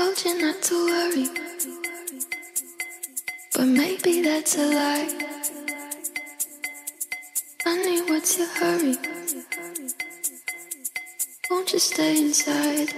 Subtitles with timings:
[0.00, 1.28] Told you not to worry,
[3.54, 5.10] but maybe that's a lie.
[7.62, 8.96] Honey, what's your hurry?
[11.50, 12.94] Won't you stay inside?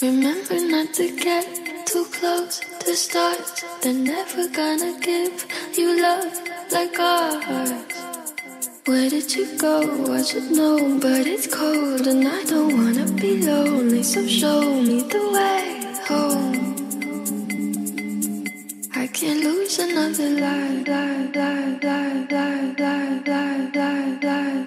[0.00, 1.44] Remember not to get
[1.86, 3.64] too close to stars.
[3.82, 5.44] They're never gonna give
[5.76, 6.40] you love
[6.70, 7.93] like ours.
[8.86, 10.12] Where did you go?
[10.12, 14.02] I should know, but it's cold and I don't wanna be lonely.
[14.02, 16.74] So show me the way home.
[18.94, 24.63] I can't lose another life, life, life, life, life, life, life, life, life,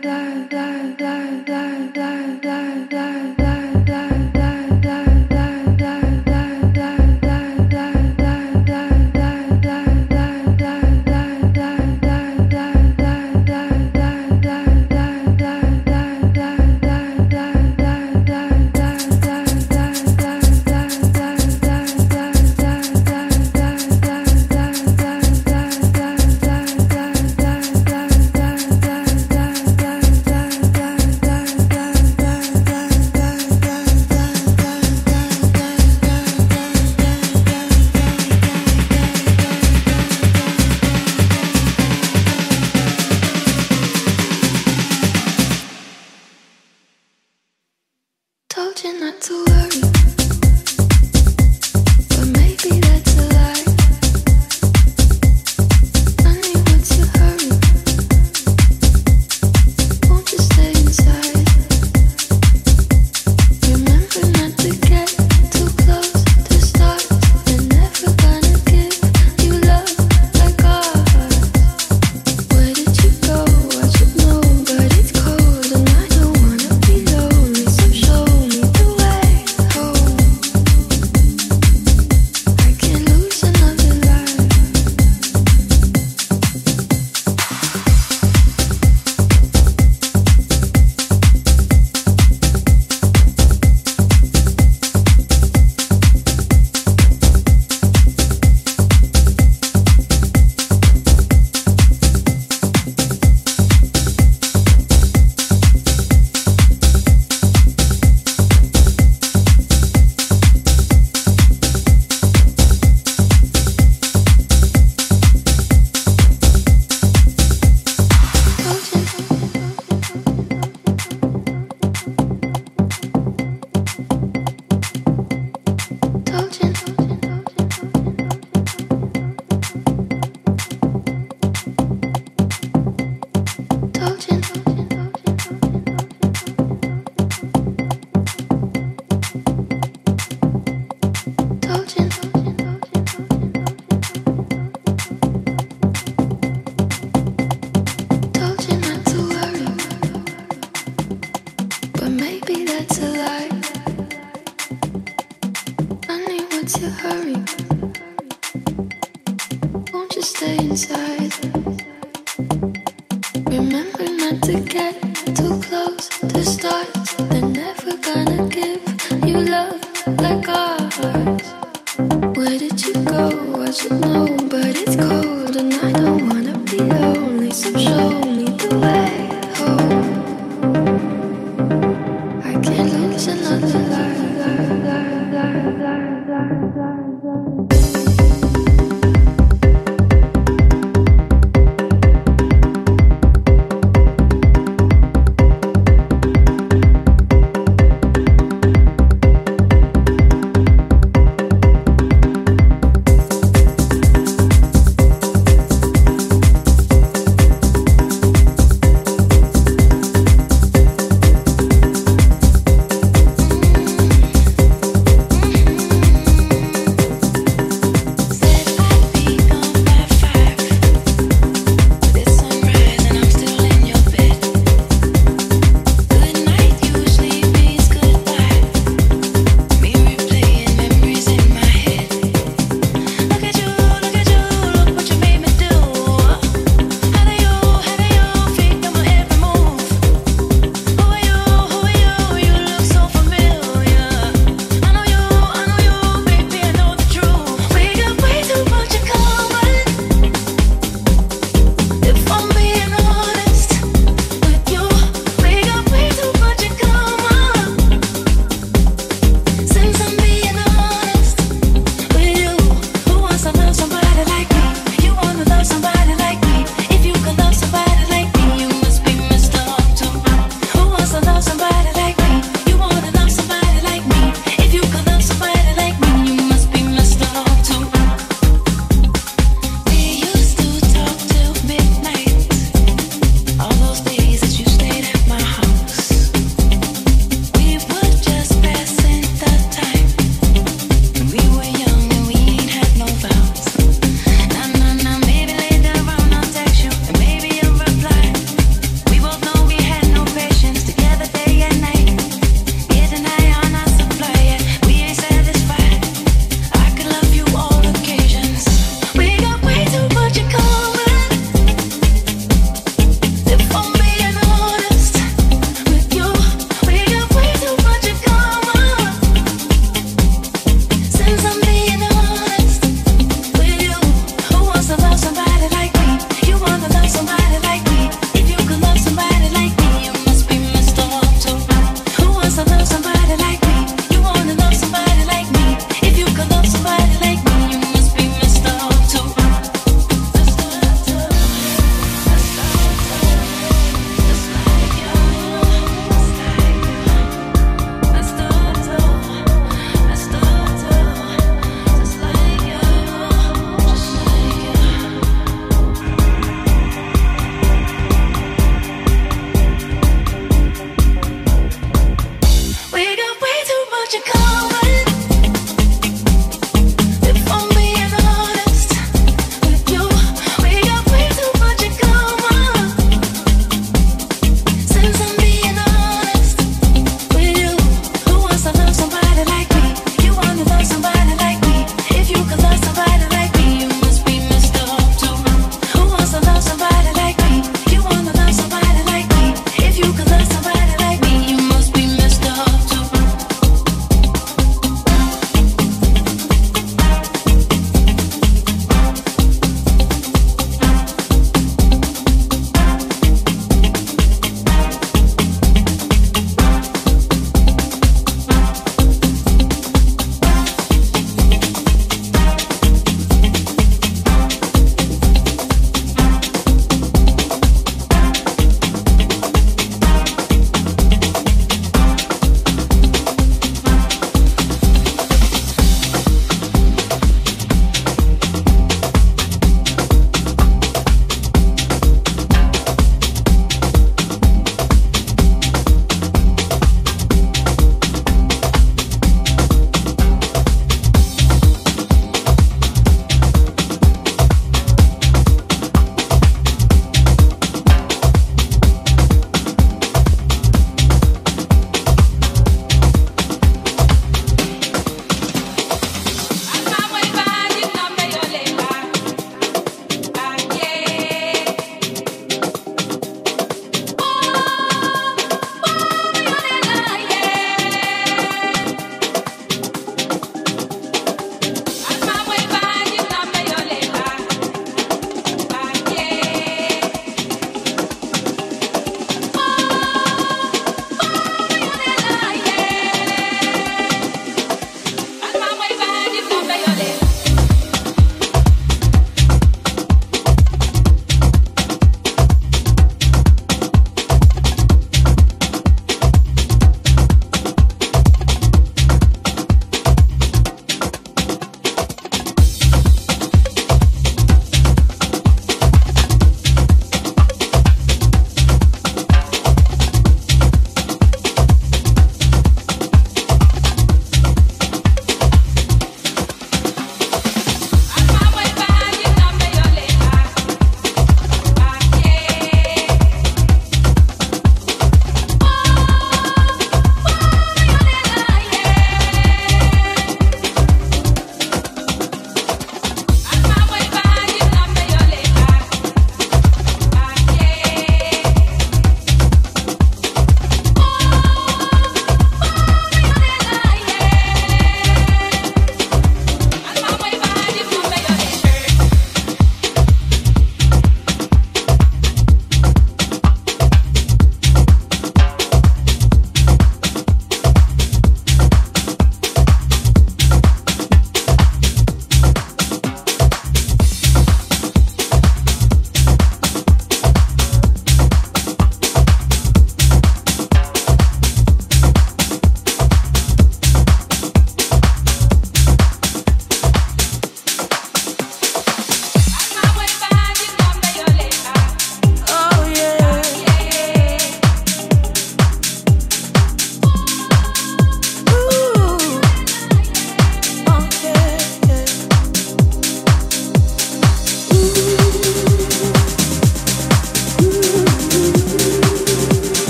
[177.63, 178.26] doesn't show.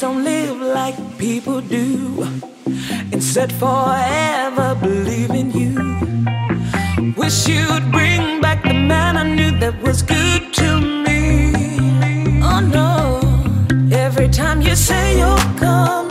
[0.00, 2.26] Don't live like people do.
[3.12, 5.74] Instead, forever believe in you.
[7.16, 11.52] Wish you'd bring back the man I knew that was good to me.
[12.42, 13.20] Oh no,
[13.92, 16.09] every time you say you'll coming.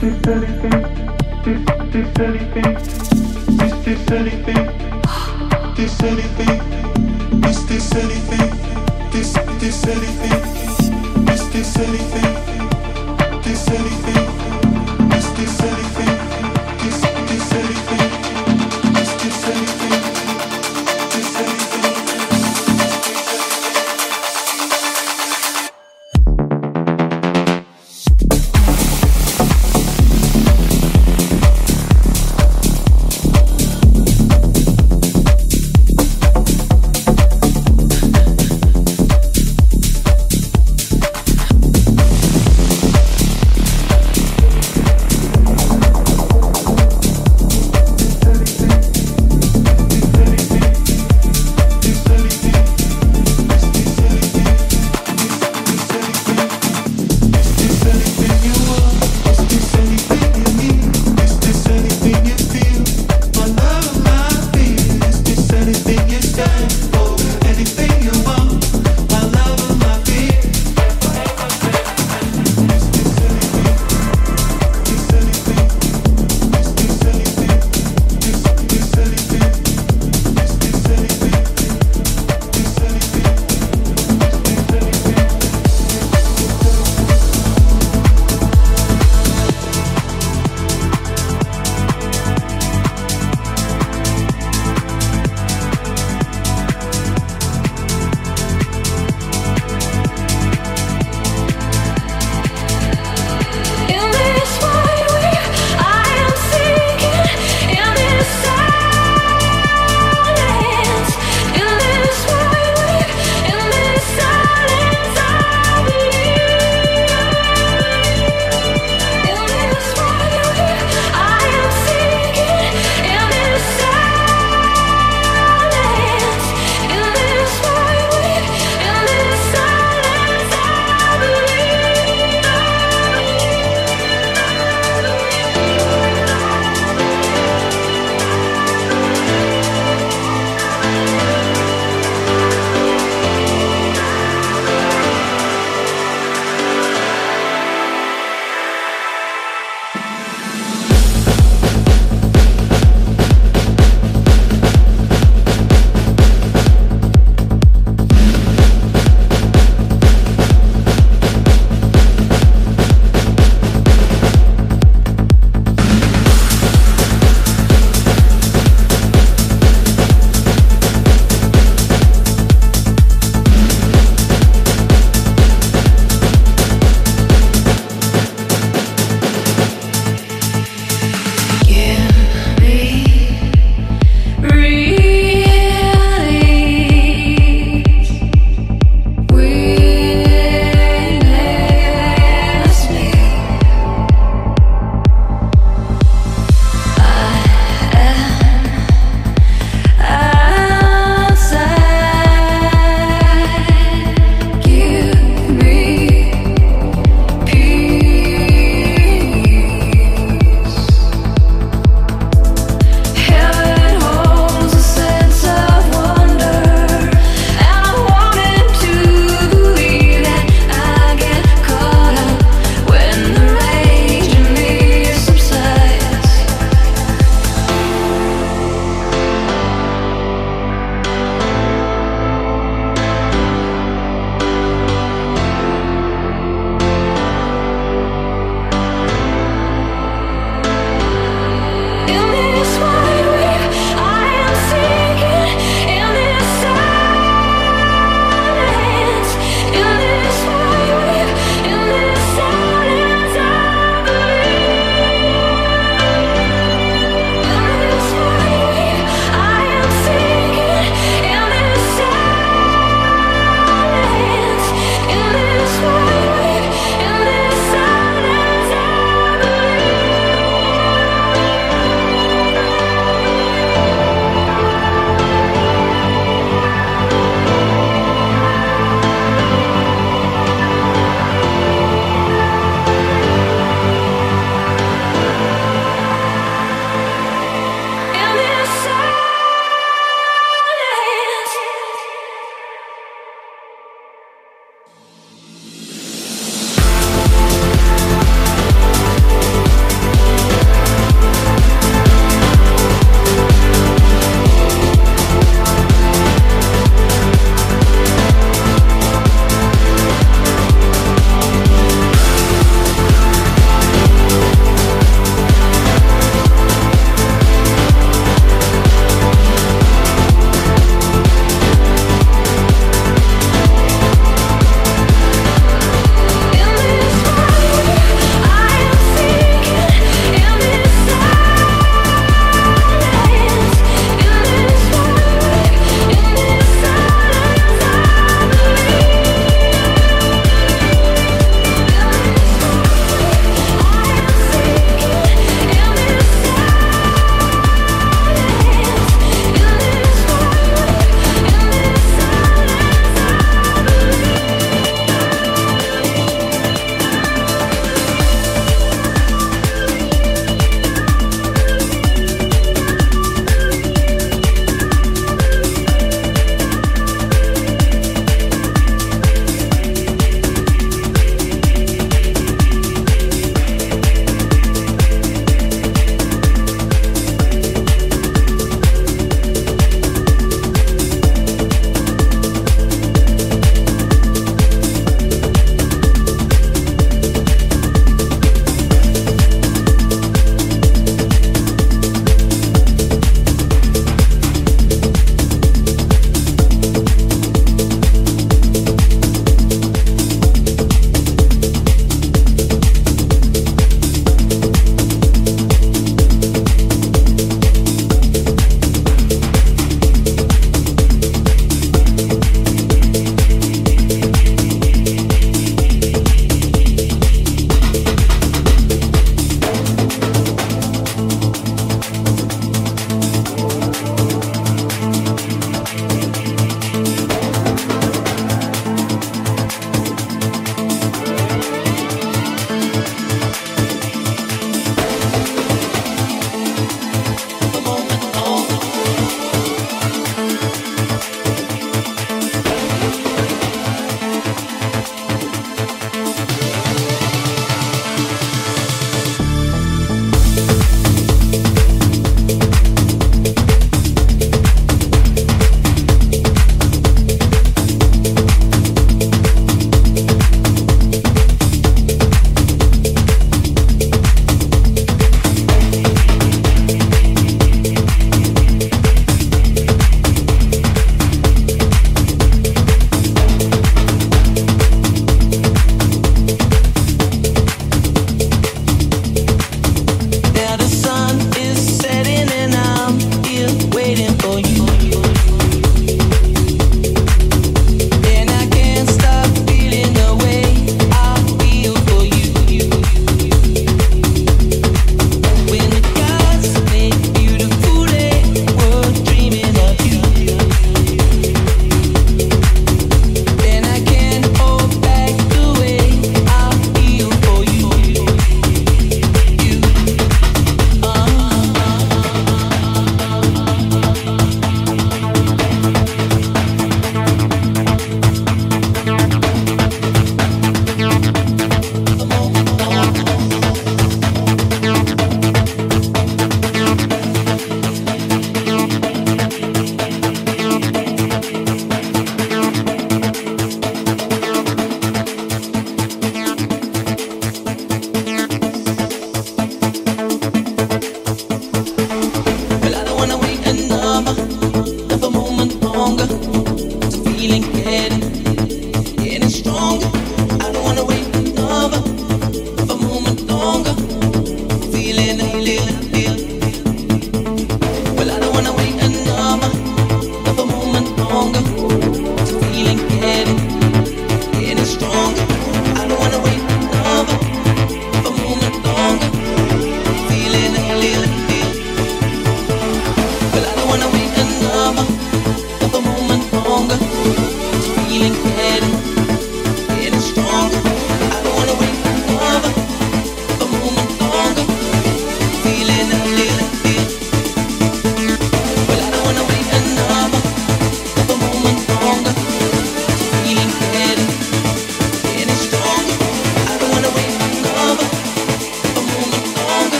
[0.00, 0.72] This anything?
[1.44, 3.00] Is this anything?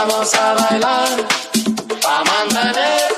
[0.00, 1.08] Vamos a bailar,
[2.08, 3.09] a mantener.